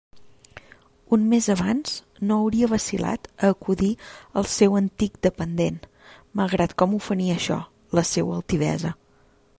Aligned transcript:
Un 1.17 1.27
mes 1.33 1.49
abans 1.55 1.91
no 2.29 2.37
hauria 2.45 2.69
vacil·lat 2.71 3.29
a 3.43 3.51
acudir 3.57 3.91
al 4.41 4.49
seu 4.55 4.79
antic 4.81 5.21
dependent, 5.29 5.79
malgrat 6.43 6.77
com 6.83 6.99
ofenia 7.01 7.39
això 7.43 7.63
la 8.01 8.09
seua 8.15 8.37
altivesa. 8.41 8.97